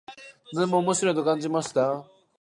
[0.51, 2.03] とても面白いと感じました。